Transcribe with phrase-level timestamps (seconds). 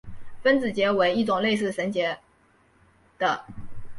[0.41, 2.17] 分子结为一种类似绳结
[3.19, 3.45] 的。